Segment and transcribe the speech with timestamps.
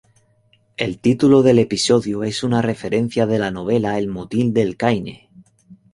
[0.77, 5.29] El título del episodio es una referencia de la novela "El motín del Caine".